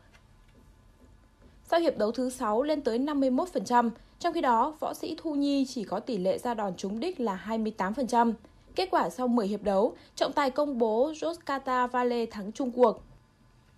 [1.73, 5.67] sau hiệp đấu thứ 6 lên tới 51%, trong khi đó võ sĩ Thu Nhi
[5.69, 8.33] chỉ có tỷ lệ ra đòn trúng đích là 28%.
[8.75, 13.03] Kết quả sau 10 hiệp đấu, trọng tài công bố Joscata Valle thắng chung cuộc.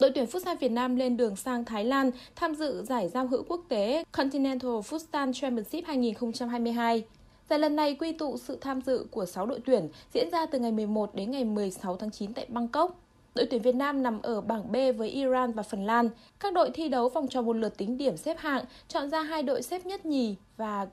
[0.05, 3.43] Đội tuyển Futsal Việt Nam lên đường sang Thái Lan tham dự giải giao hữu
[3.49, 7.05] quốc tế Continental Futsal Championship 2022.
[7.51, 10.59] Giải lần này quy tụ sự tham dự của 6 đội tuyển diễn ra từ
[10.59, 13.01] ngày 11 đến ngày 16 tháng 9 tại Bangkok.
[13.35, 16.09] Đội tuyển Việt Nam nằm ở bảng B với Iran và Phần Lan.
[16.41, 19.43] Các đội thi đấu vòng tròn một lượt tính điểm xếp hạng, chọn ra hai
[19.43, 20.87] đội xếp nhất nhì và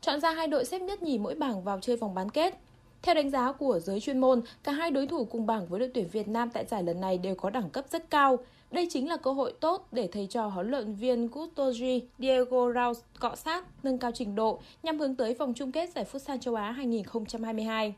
[0.00, 2.58] chọn ra hai đội xếp nhất nhì mỗi bảng vào chơi vòng bán kết.
[3.04, 5.90] Theo đánh giá của giới chuyên môn, cả hai đối thủ cùng bảng với đội
[5.94, 8.38] tuyển Việt Nam tại giải lần này đều có đẳng cấp rất cao.
[8.70, 13.00] Đây chính là cơ hội tốt để thầy trò huấn luyện viên Gustoji Diego Raus
[13.20, 16.54] cọ sát, nâng cao trình độ nhằm hướng tới vòng chung kết giải Futsal châu
[16.54, 17.94] Á 2022.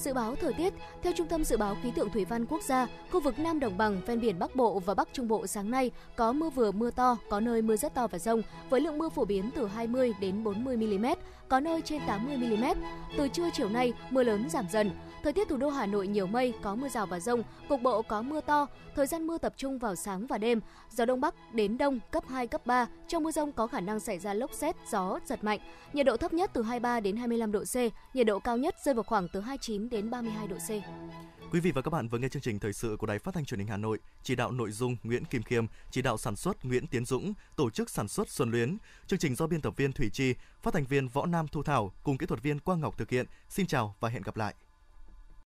[0.00, 2.86] Dự báo thời tiết, theo Trung tâm Dự báo Khí tượng Thủy văn Quốc gia,
[3.10, 5.90] khu vực Nam Đồng bằng, ven biển Bắc Bộ và Bắc Trung Bộ sáng nay
[6.16, 9.08] có mưa vừa mưa to, có nơi mưa rất to và rông, với lượng mưa
[9.08, 11.06] phổ biến từ 20 đến 40 mm,
[11.48, 12.64] có nơi trên 80 mm.
[13.18, 14.90] Từ trưa chiều nay, mưa lớn giảm dần.
[15.22, 18.02] Thời tiết thủ đô Hà Nội nhiều mây, có mưa rào và rông, cục bộ
[18.02, 20.60] có mưa to, thời gian mưa tập trung vào sáng và đêm.
[20.90, 24.00] Gió đông bắc đến đông cấp 2 cấp 3, trong mưa rông có khả năng
[24.00, 25.60] xảy ra lốc xét, gió giật mạnh.
[25.92, 27.76] Nhiệt độ thấp nhất từ 23 đến 25 độ C,
[28.14, 30.68] nhiệt độ cao nhất rơi vào khoảng từ 29 đến 32 độ C.
[31.52, 33.44] Quý vị và các bạn vừa nghe chương trình thời sự của Đài Phát thanh
[33.44, 36.64] Truyền hình Hà Nội, chỉ đạo nội dung Nguyễn Kim Khiêm, chỉ đạo sản xuất
[36.64, 38.76] Nguyễn Tiến Dũng, tổ chức sản xuất Xuân Luyến.
[39.06, 41.92] Chương trình do biên tập viên Thủy Chi, phát thanh viên Võ Nam Thu Thảo
[42.02, 43.26] cùng kỹ thuật viên Quang Ngọc thực hiện.
[43.48, 44.54] Xin chào và hẹn gặp lại.